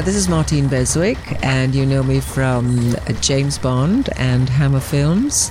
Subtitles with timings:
[0.00, 5.50] Uh, this is Martine Beswick, and you know me from James Bond and Hammer Films.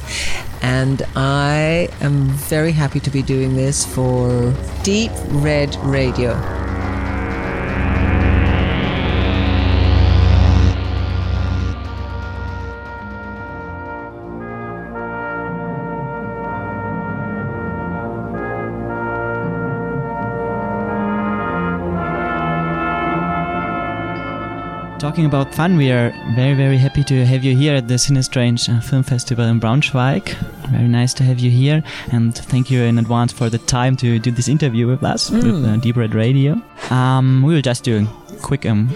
[0.64, 4.51] And I am very happy to be doing this for
[4.82, 6.58] Deep Red Radio.
[24.99, 28.67] Talking about fun, we are very, very happy to have you here at the Cinestrange
[28.67, 30.34] uh, Film Festival in Braunschweig.
[30.72, 31.81] Very nice to have you here,
[32.12, 35.41] and thank you in advance for the time to do this interview with us mm.
[35.41, 36.62] with uh, Deep Red Radio.
[36.89, 38.94] Um, we will just do a quick um,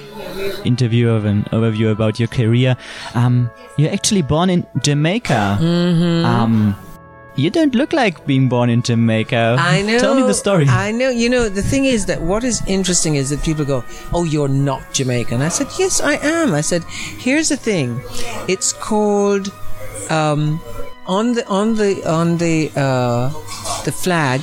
[0.66, 2.76] interview of an overview about your career.
[3.16, 5.58] Um, you're actually born in Jamaica.
[5.62, 6.26] Mm-hmm.
[6.26, 6.76] Um,
[7.36, 9.56] you don't look like being born in Jamaica.
[9.60, 9.98] I know.
[10.00, 10.68] Tell me the story.
[10.68, 11.10] I know.
[11.10, 14.48] You know, the thing is that what is interesting is that people go, "Oh, you're
[14.48, 18.02] not Jamaican." I said, "Yes, I am." I said, "Here's the thing.
[18.48, 19.52] It's called
[20.10, 20.62] um,
[21.08, 23.30] on the on the on the uh,
[23.84, 24.42] the flag.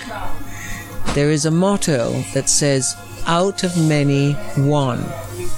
[1.14, 5.04] There is a motto that says, "Out of many, one."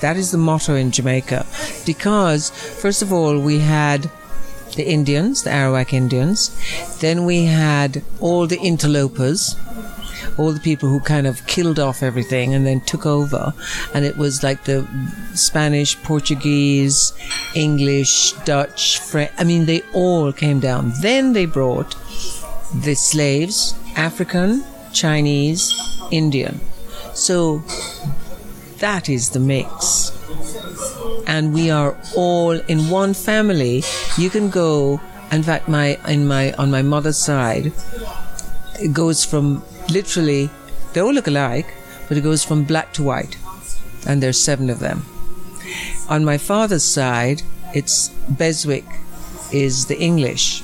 [0.01, 1.47] That is the motto in Jamaica,
[1.87, 4.11] because first of all, we had
[4.77, 6.51] the Indians, the Arawak Indians.
[7.01, 9.57] Then we had all the interlopers,
[10.39, 13.53] all the people who kind of killed off everything and then took over.
[13.95, 14.87] And it was like the
[15.35, 17.13] Spanish, Portuguese,
[17.55, 19.33] English, Dutch, French.
[19.39, 20.93] I mean, they all came down.
[21.01, 21.95] Then they brought
[22.75, 25.75] the slaves, African, Chinese,
[26.11, 26.61] Indian.
[27.15, 27.63] So
[28.79, 30.12] that is the mix
[31.27, 33.83] and we are all in one family.
[34.19, 35.01] You can go.
[35.31, 37.73] In fact, my in my on my mother's side,
[38.81, 40.51] it goes from literally
[40.93, 41.75] they all look alike,
[42.09, 43.37] but it goes from black to white,
[44.07, 45.07] and there's seven of them.
[46.09, 47.43] On my father's side,
[47.75, 48.85] it's Beswick
[49.53, 50.63] is the English,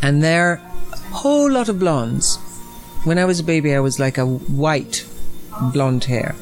[0.00, 0.62] and they're
[0.92, 2.38] a whole lot of blondes.
[3.04, 5.06] When I was a baby, I was like a white
[5.72, 6.34] blonde hair.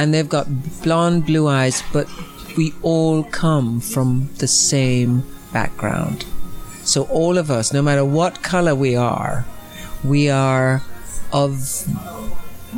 [0.00, 0.46] And they've got
[0.82, 2.08] blonde, blue eyes, but
[2.56, 5.22] we all come from the same
[5.52, 6.24] background.
[6.84, 9.44] So all of us, no matter what color we are,
[10.02, 10.80] we are
[11.34, 11.84] of,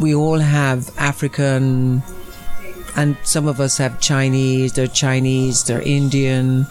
[0.00, 2.02] we all have African,
[2.96, 6.66] and some of us have Chinese, they're Chinese, they're Indian,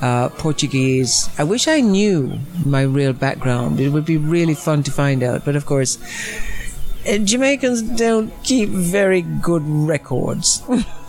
[0.00, 1.28] uh, Portuguese.
[1.36, 3.80] I wish I knew my real background.
[3.80, 5.44] It would be really fun to find out.
[5.44, 5.98] But of course,
[7.18, 10.62] Jamaicans don't keep very good records.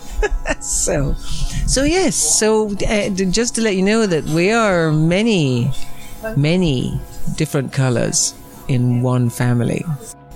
[0.59, 1.13] so,
[1.67, 2.15] so yes.
[2.15, 5.71] So uh, just to let you know that we are many,
[6.35, 6.99] many
[7.35, 8.33] different colors
[8.67, 9.83] in one family.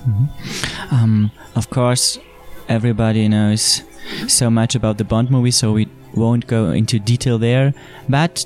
[0.07, 0.95] Mm-hmm.
[0.95, 2.19] Um, of course,
[2.67, 3.83] everybody knows
[4.27, 7.73] so much about the Bond movie, so we won't go into detail there.
[8.07, 8.45] But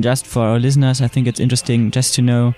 [0.00, 2.54] just for our listeners, I think it's interesting just to know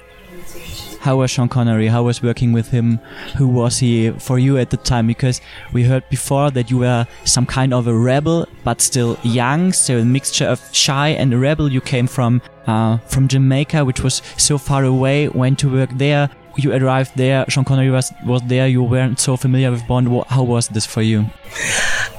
[1.01, 1.87] how was Sean Connery?
[1.87, 3.01] How was working with him?
[3.39, 5.07] Who was he for you at the time?
[5.07, 5.41] Because
[5.73, 9.99] we heard before that you were some kind of a rebel, but still young, so
[9.99, 11.73] a mixture of shy and rebel.
[11.73, 15.29] You came from uh, from Jamaica, which was so far away.
[15.29, 16.29] Went to work there.
[16.57, 17.47] You arrived there.
[17.49, 18.69] Sean Connery was was there.
[18.69, 20.07] You weren't so familiar with Bond.
[20.29, 21.25] How was this for you?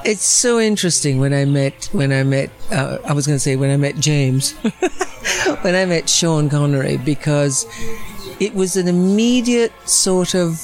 [0.04, 3.56] It's so interesting when I met when I met uh, I was going to say
[3.56, 4.54] when I met James
[5.62, 7.68] when I met Sean Connery because
[8.42, 10.60] it was an immediate sort of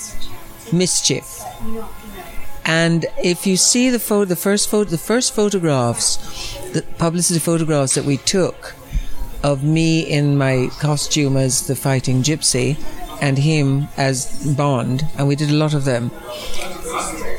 [0.73, 1.41] mischief.
[2.65, 6.17] And if you see the photo, the first photo, the first photographs,
[6.73, 8.73] the publicity photographs that we took
[9.43, 12.75] of me in my costume as the fighting gypsy
[13.21, 16.09] and him as Bond, and we did a lot of them.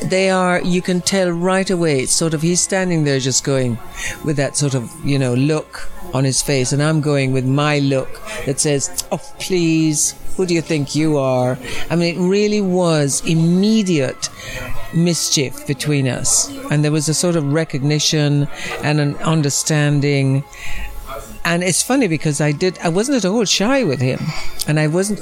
[0.04, 3.76] They are, you can tell right away, it's sort of, he's standing there just going
[4.24, 7.78] with that sort of, you know, look on his face, and I'm going with my
[7.78, 8.08] look
[8.46, 11.58] that says, oh, please, who do you think you are?
[11.90, 14.28] I mean, it really was immediate
[14.94, 16.48] mischief between us.
[16.70, 18.46] And there was a sort of recognition
[18.82, 20.44] and an understanding.
[21.44, 24.20] And it's funny because I did, I wasn't at all shy with him.
[24.66, 25.20] And I wasn't,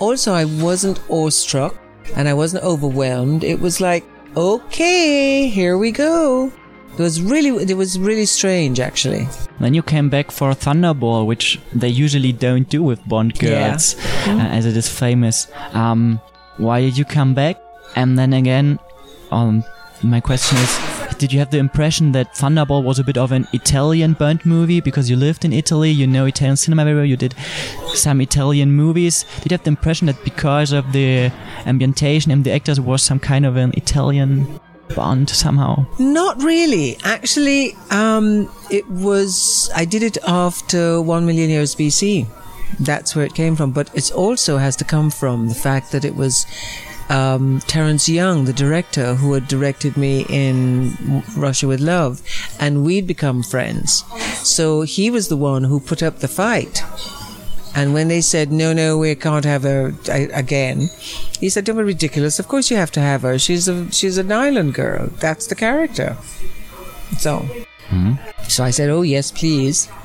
[0.00, 1.74] also, I wasn't awestruck
[2.14, 3.44] and I wasn't overwhelmed.
[3.44, 4.04] It was like,
[4.36, 6.52] okay, here we go.
[6.98, 9.28] It was really, it was really strange, actually.
[9.60, 13.94] Then you came back for Thunderball, which they usually don't do with Bond girls,
[14.26, 14.34] yeah.
[14.34, 15.46] uh, as it is famous.
[15.74, 16.20] Um,
[16.56, 17.56] why did you come back?
[17.94, 18.80] And then again,
[19.30, 19.62] um,
[20.02, 23.46] my question is, did you have the impression that Thunderball was a bit of an
[23.52, 27.16] Italian Bond movie because you lived in Italy, you know Italian cinema very well, you
[27.16, 27.34] did
[27.94, 29.24] some Italian movies?
[29.42, 31.30] Did you have the impression that because of the
[31.64, 34.60] ambientation and the actors was some kind of an Italian
[34.94, 35.86] Bond somehow?
[35.98, 36.96] Not really.
[37.02, 42.26] Actually, um, it was, I did it after 1 million years BC.
[42.80, 43.72] That's where it came from.
[43.72, 46.46] But it also has to come from the fact that it was
[47.08, 52.22] um, Terence Young, the director, who had directed me in Russia with Love,
[52.60, 54.04] and we'd become friends.
[54.46, 56.82] So he was the one who put up the fight.
[57.78, 59.94] And when they said, no, no, we can't have her
[60.34, 60.90] again,
[61.38, 62.40] he said, don't be ridiculous.
[62.40, 63.38] Of course you have to have her.
[63.38, 65.10] She's a, she's an island girl.
[65.20, 66.16] That's the character.
[67.18, 67.38] So,
[67.88, 68.14] mm-hmm.
[68.48, 69.88] so I said, oh, yes, please.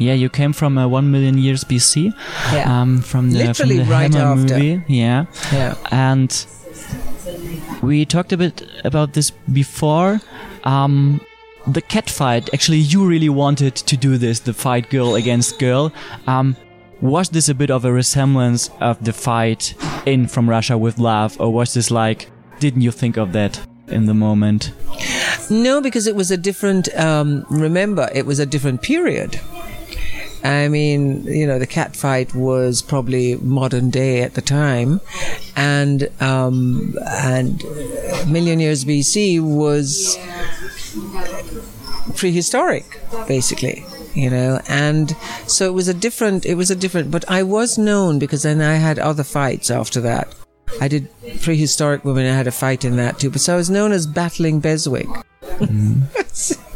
[0.00, 2.14] Yeah, you came from uh, one million years BC.
[2.52, 2.70] Yeah.
[2.70, 4.54] Um, from the, Literally from the right Hammer after.
[4.54, 4.84] movie.
[4.86, 5.26] Yeah.
[5.52, 5.74] Yeah.
[5.90, 6.46] And
[7.82, 10.20] we talked a bit about this before.
[10.62, 11.20] Um,
[11.72, 12.48] the cat fight.
[12.52, 15.92] Actually, you really wanted to do this, the fight girl against girl.
[16.26, 16.56] Um,
[17.00, 19.74] was this a bit of a resemblance of the fight
[20.04, 24.06] in From Russia with Love, or was this like, didn't you think of that in
[24.06, 24.72] the moment?
[25.50, 29.40] No, because it was a different, um, remember, it was a different period.
[30.44, 35.00] I mean, you know, the cat fight was probably modern day at the time,
[35.56, 37.62] and um, and
[38.28, 40.16] million years BC was
[42.16, 42.84] prehistoric,
[43.26, 43.84] basically.
[44.14, 45.14] You know, and
[45.46, 46.44] so it was a different.
[46.44, 47.10] It was a different.
[47.10, 50.34] But I was known because then I had other fights after that.
[50.80, 51.08] I did
[51.40, 52.26] prehistoric women.
[52.26, 53.30] I had a fight in that too.
[53.30, 55.08] But so I was known as battling Beswick.
[55.42, 56.64] Mm.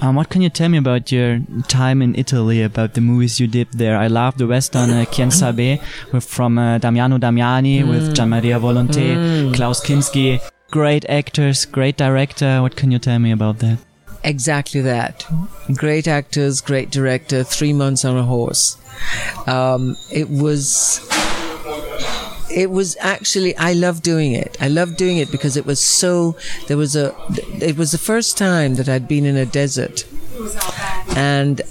[0.00, 3.46] Um, what can you tell me about your time in Italy, about the movies you
[3.46, 3.98] did there?
[3.98, 5.78] I love the Western uh, Quien Sabe
[6.12, 7.88] with, from uh, Damiano Damiani mm.
[7.88, 9.54] with Gian Maria Volonté, mm.
[9.54, 10.40] Klaus Kinski.
[10.70, 12.62] Great actors, great director.
[12.62, 13.78] What can you tell me about that?
[14.26, 15.24] Exactly that.
[15.72, 18.76] Great actors, great director, three months on a horse.
[19.46, 21.00] Um, it was
[22.50, 24.56] it was actually I love doing it.
[24.60, 26.36] I love doing it because it was so
[26.66, 27.14] there was a
[27.60, 30.04] it was the first time that I'd been in a desert
[31.14, 31.62] and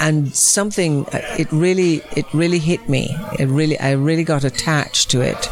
[0.00, 3.14] and something it really it really hit me.
[3.38, 5.50] It really I really got attached to it.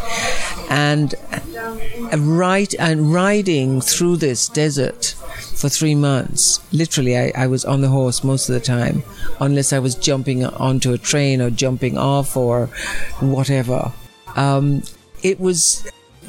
[0.70, 1.14] And
[2.16, 6.60] right and riding through this desert for three months.
[6.72, 9.02] Literally, I, I, was on the horse most of the time,
[9.40, 12.66] unless I was jumping onto a train or jumping off or
[13.20, 13.92] whatever.
[14.36, 14.82] Um,
[15.22, 15.86] it was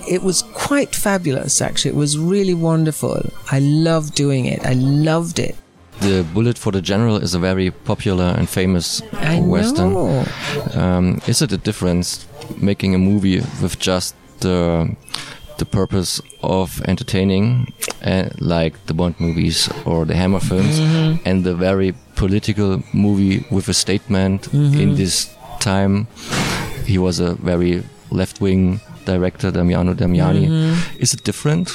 [0.07, 3.19] it was quite fabulous actually it was really wonderful
[3.51, 5.55] i loved doing it i loved it
[6.01, 10.25] the bullet for the general is a very popular and famous I western know.
[10.73, 14.93] Um, is it a difference making a movie with just the
[15.57, 17.73] the purpose of entertaining
[18.03, 21.19] uh, like the bond movies or the hammer films mm -hmm.
[21.25, 24.81] and the very political movie with a statement mm -hmm.
[24.81, 25.29] in this
[25.59, 26.05] time
[26.87, 30.47] he was a very left wing director Damiano Damiani.
[30.47, 31.01] Mm-hmm.
[31.01, 31.71] Is it different?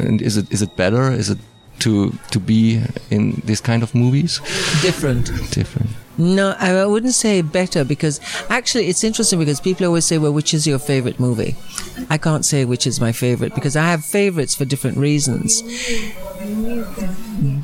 [0.00, 1.12] And is it is it better?
[1.12, 1.38] Is it
[1.80, 4.40] to to be in this kind of movies?
[4.82, 5.26] Different.
[5.50, 5.90] Different.
[6.16, 10.54] No, I wouldn't say better because actually it's interesting because people always say, well, which
[10.54, 11.56] is your favorite movie?
[12.08, 15.62] I can't say which is my favorite because I have favorites for different reasons.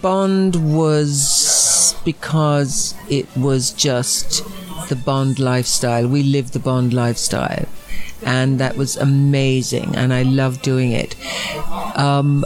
[0.03, 4.43] Bond was because it was just
[4.89, 6.09] the Bond lifestyle.
[6.09, 7.67] We lived the Bond lifestyle
[8.23, 11.17] and that was amazing, and I loved doing it.
[11.97, 12.45] Um,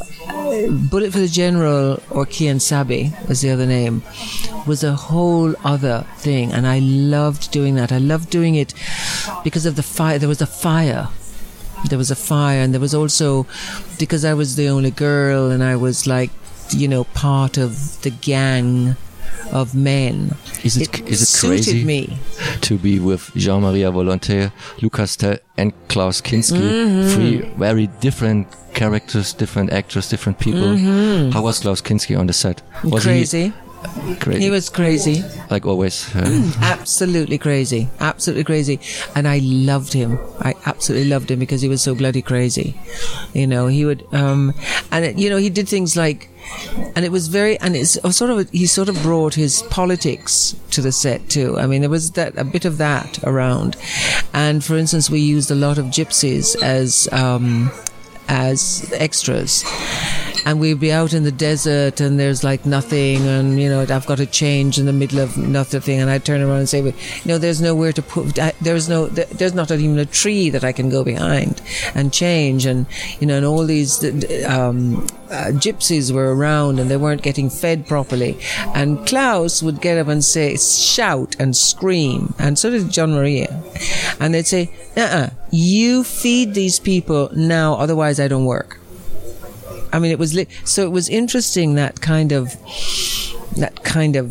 [0.68, 4.02] Bullet for the General, or Quien Sabe was the other name,
[4.66, 7.92] was a whole other thing, and I loved doing that.
[7.92, 8.74] I loved doing it
[9.42, 10.18] because of the fire.
[10.18, 11.08] There was a fire.
[11.88, 13.46] There was a fire, and there was also
[13.98, 16.30] because I was the only girl, and I was like,
[16.70, 18.96] you know, part of the gang
[19.52, 20.34] of men.
[20.64, 22.18] Is it, it is it suited crazy me.
[22.62, 24.50] to be with Gian Maria Volonté,
[24.82, 26.58] Lou Castel, and Klaus Kinski?
[26.60, 27.08] Mm-hmm.
[27.14, 30.76] Three very different characters, different actors, different people.
[31.32, 32.62] How was Klaus Kinski on the set?
[32.82, 33.08] Was Mm-hmm.
[33.08, 33.52] crazy.
[34.06, 34.40] He, crazy.
[34.40, 35.22] He was crazy.
[35.50, 36.08] like always.
[36.16, 36.24] Uh,
[36.62, 37.88] absolutely crazy.
[38.00, 38.80] Absolutely crazy.
[39.14, 40.18] And I loved him.
[40.40, 42.80] I absolutely loved him because he was so bloody crazy.
[43.34, 44.54] You know, he would, um,
[44.90, 46.30] and it, you know, he did things like,
[46.96, 50.80] and it was very, and it's sort of, he sort of brought his politics to
[50.80, 51.58] the set too.
[51.58, 53.76] I mean, there was that, a bit of that around.
[54.32, 57.70] And for instance, we used a lot of gypsies as, um,
[58.28, 59.64] as extras
[60.44, 64.06] and we'd be out in the desert and there's like nothing and you know I've
[64.06, 66.00] got to change in the middle of nothing.
[66.00, 66.92] And I'd turn around and say well,
[67.24, 70.90] know there's nowhere to put there's no there's not even a tree that I can
[70.90, 71.62] go behind
[71.94, 72.66] and change.
[72.66, 72.86] And
[73.20, 74.04] you know and all these
[74.44, 78.38] um, uh, gypsies were around and they weren't getting fed properly.
[78.74, 82.34] And Klaus would get up and say shout and scream.
[82.38, 83.62] And so did Gian Maria.
[84.20, 88.80] And they'd say uh-uh you feed these people now otherwise I don't work
[89.94, 90.48] I mean, it was lit.
[90.64, 92.54] So it was interesting that kind of
[93.56, 94.26] that kind of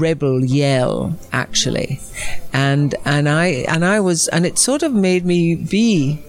[0.00, 1.98] rebel yell actually
[2.52, 6.22] and and i and i was and it sort of made me be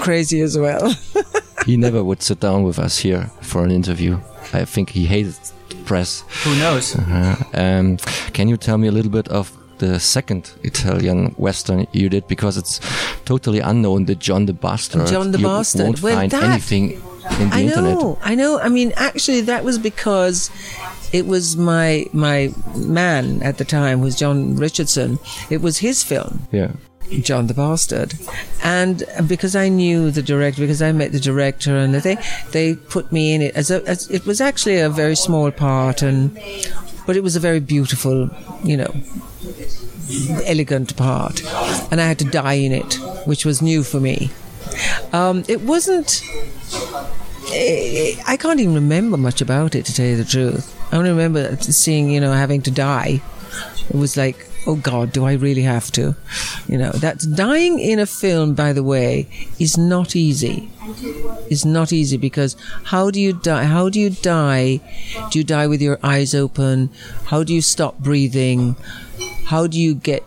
[0.00, 0.94] crazy as well
[1.66, 4.18] he never would sit down with us here for an interview
[4.54, 5.34] i think he hated
[5.68, 6.96] the press Who knows?
[6.96, 7.96] Uh, um,
[8.32, 12.56] can you tell me a little bit of the second Italian western you did because
[12.56, 12.80] it's
[13.26, 14.06] totally unknown.
[14.06, 15.06] The John the Bastard.
[15.06, 15.82] John the you Bastard.
[15.84, 17.02] won't Well, find that- anything
[17.40, 17.84] in the I internet.
[17.98, 18.58] know, I know.
[18.60, 20.50] I mean, actually, that was because
[21.12, 25.18] it was my my man at the time was John Richardson.
[25.50, 26.72] It was his film, Yeah.
[27.22, 28.14] John the Bastard,
[28.64, 32.16] and because I knew the director, because I met the director, and they
[32.50, 36.02] they put me in it as a as, it was actually a very small part,
[36.02, 36.36] and
[37.06, 38.28] but it was a very beautiful,
[38.64, 38.92] you know,
[40.46, 41.42] elegant part,
[41.92, 44.30] and I had to die in it, which was new for me.
[45.12, 46.22] Um, it wasn't.
[47.48, 50.72] I I can't even remember much about it, to tell you the truth.
[50.92, 53.20] I only remember seeing, you know, having to die.
[53.88, 56.14] It was like, oh God, do I really have to?
[56.68, 60.70] You know, that's dying in a film, by the way, is not easy.
[61.48, 63.64] Is not easy because how do you die?
[63.64, 64.80] How do you die?
[65.30, 66.90] Do you die with your eyes open?
[67.26, 68.76] How do you stop breathing?
[69.46, 70.24] How do you get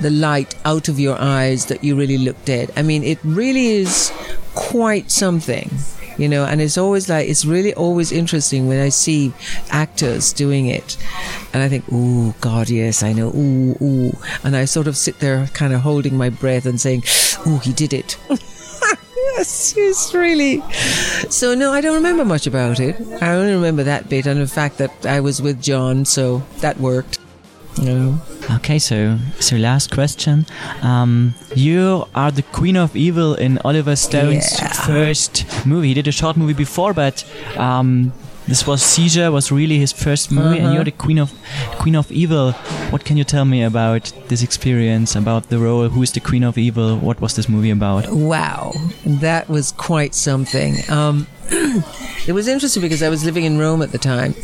[0.00, 2.70] the light out of your eyes that you really look dead?
[2.76, 4.12] I mean, it really is
[4.54, 5.70] quite something
[6.16, 9.32] you know and it's always like it's really always interesting when i see
[9.70, 10.96] actors doing it
[11.52, 13.28] and i think oh god yes i know.
[13.34, 14.12] Ooh ooh.
[14.42, 17.02] And i sort of sit there kind of holding my breath and saying
[17.46, 18.16] oh he did it.
[19.36, 20.62] Yes really
[21.28, 22.94] so no i don't remember much about it.
[23.20, 26.78] I only remember that bit and the fact that i was with john so that
[26.78, 27.18] worked
[27.82, 28.18] know
[28.56, 30.44] Okay, so so last question.
[30.82, 34.68] Um, you are the Queen of Evil in Oliver Stone's Yeah.
[34.72, 35.88] first movie.
[35.88, 37.24] He did a short movie before, but
[37.56, 38.12] um,
[38.46, 40.74] this was Seizure was really his first movie, and Uh-huh.
[40.74, 41.32] you're the Queen of
[41.78, 42.52] Queen of Evil.
[42.90, 45.16] What can you tell me about this experience?
[45.16, 45.88] About the role?
[45.88, 46.98] Who is the Queen of Evil?
[46.98, 48.12] What was this movie about?
[48.12, 48.72] Wow,
[49.06, 50.76] that was quite something.
[50.90, 51.26] Um,
[52.28, 54.34] it was interesting because I was living in Rome at the time,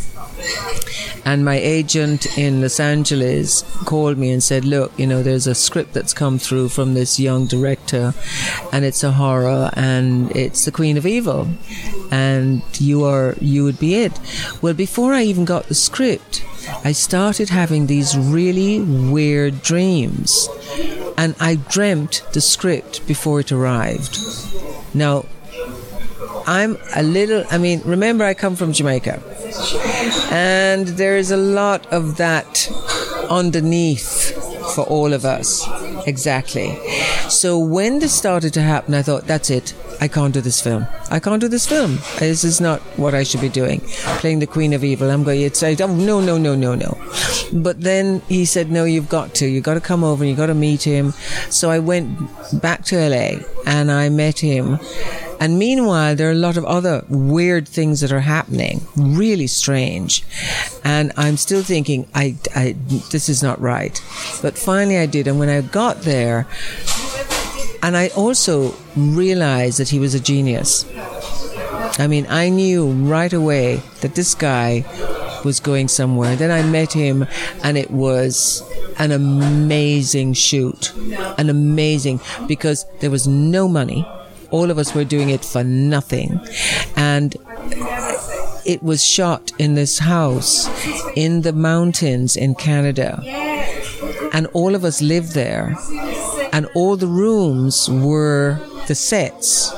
[1.25, 5.55] and my agent in Los Angeles called me and said, "Look, you know, there's a
[5.55, 8.15] script that's come through from this young director,
[8.73, 11.49] and it's a horror, and it's the Queen of Evil,
[12.11, 14.19] and you are you would be it."
[14.63, 16.45] Well, before I even got the script,
[16.85, 20.49] I started having these really weird dreams
[21.21, 24.19] and I dreamt the script before it arrived.
[24.95, 25.27] Now,
[26.47, 29.23] I'm a little, I mean, remember I come from Jamaica,
[30.31, 32.71] and there's a lot of that
[33.29, 34.33] underneath
[34.75, 35.65] for all of us.
[36.07, 36.79] Exactly.
[37.29, 39.75] So when this started to happen, I thought, that's it.
[40.01, 40.87] I can't do this film.
[41.11, 41.99] I can't do this film.
[42.19, 43.81] This is not what I should be doing.
[44.21, 45.11] Playing the Queen of Evil.
[45.11, 46.99] I'm going to say, oh, no, no, no, no, no.
[47.53, 49.47] But then he said, no, you've got to.
[49.47, 51.13] You've got to come over and you've got to meet him.
[51.51, 52.19] So I went
[52.63, 54.79] back to LA and I met him.
[55.41, 60.23] And meanwhile, there are a lot of other weird things that are happening, really strange.
[60.85, 62.77] And I'm still thinking, I, I,
[63.11, 64.03] this is not right.
[64.43, 65.27] But finally I did.
[65.27, 66.47] And when I got there,
[67.83, 70.85] and I also realized that he was a genius.
[71.99, 74.85] I mean, I knew right away that this guy
[75.45, 76.37] was going somewhere.
[76.37, 77.27] Then I met him,
[77.63, 78.63] and it was
[78.99, 80.93] an amazing shoot.
[81.39, 84.07] An amazing, because there was no money.
[84.51, 86.41] All of us were doing it for nothing.
[86.97, 87.37] And
[88.67, 90.69] it was shot in this house
[91.17, 93.23] in the mountains in Canada.
[94.33, 95.77] And all of us lived there.
[96.53, 99.73] And all the rooms were the sets.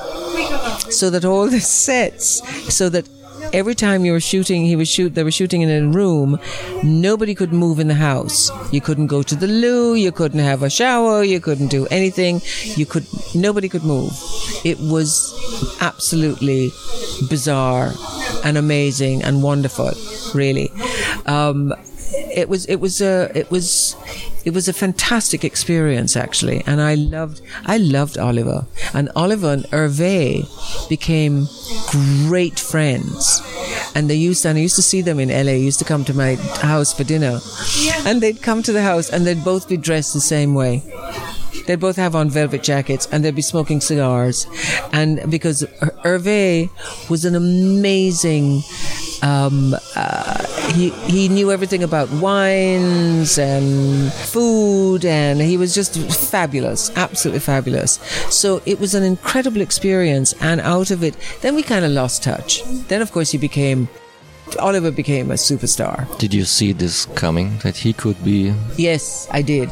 [0.90, 2.42] So that all the sets,
[2.74, 3.08] so that
[3.52, 6.38] every time you were shooting, he was shoot, they were shooting in a room,
[6.82, 8.50] nobody could move in the house.
[8.72, 12.40] You couldn't go to the loo, you couldn't have a shower, you couldn't do anything.
[12.76, 14.12] You could, nobody could move.
[14.64, 15.32] It was
[15.80, 16.70] absolutely
[17.28, 17.92] bizarre
[18.44, 19.92] and amazing and wonderful,
[20.34, 20.70] really.
[21.26, 21.74] Um,
[22.12, 23.96] it was it was a it was
[24.44, 28.66] it was a fantastic experience actually and i loved i loved oliver.
[28.94, 30.46] And oliver and hervé
[30.88, 31.46] became
[32.28, 33.40] great friends.
[33.94, 36.14] And they used and i used to see them in la used to come to
[36.14, 37.40] my house for dinner.
[38.06, 40.82] And they'd come to the house and they'd both be dressed the same way.
[41.66, 44.46] They'd both have on velvet jackets and they'd be smoking cigars.
[44.92, 45.62] And because
[46.04, 46.70] Hervé
[47.08, 48.62] was an amazing,
[49.22, 55.98] um, uh, he he knew everything about wines and food, and he was just
[56.30, 57.98] fabulous, absolutely fabulous.
[58.30, 62.22] So it was an incredible experience, and out of it, then we kind of lost
[62.22, 62.62] touch.
[62.88, 63.88] Then, of course, he became.
[64.58, 66.06] Oliver became a superstar.
[66.18, 68.54] Did you see this coming that he could be?
[68.76, 69.70] Yes, I did.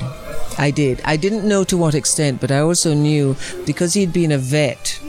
[0.58, 1.00] I did.
[1.04, 5.00] I didn't know to what extent, but I also knew because he'd been a vet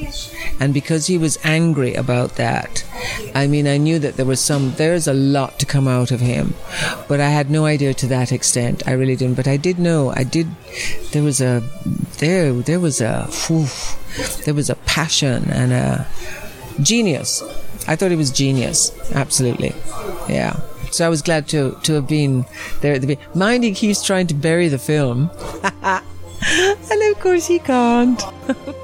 [0.59, 2.85] and because he was angry about that.
[3.35, 6.19] I mean, I knew that there was some, there's a lot to come out of
[6.19, 6.53] him,
[7.07, 8.87] but I had no idea to that extent.
[8.87, 9.35] I really didn't.
[9.35, 10.47] But I did know, I did,
[11.11, 11.61] there was a,
[12.19, 13.67] there, there was a, whew,
[14.45, 16.07] there was a passion and a
[16.81, 17.43] genius.
[17.87, 18.91] I thought he was genius.
[19.13, 19.73] Absolutely.
[20.29, 20.59] Yeah.
[20.91, 22.45] So I was glad to to have been
[22.81, 23.29] there at the beginning.
[23.33, 25.29] Mind he keeps trying to bury the film.
[25.83, 28.21] and of course he can't.